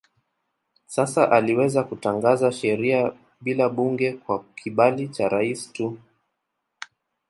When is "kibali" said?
4.55-5.07